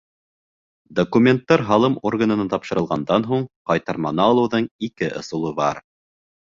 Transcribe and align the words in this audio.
Документтар 0.99 1.63
һалым 1.67 1.99
органына 2.11 2.49
тапшырылғандан 2.55 3.29
һуң, 3.31 3.47
ҡайтарманы 3.73 4.27
алыуҙың 4.29 4.71
ике 4.93 5.15
ысулы 5.25 5.57
бар. 5.65 5.87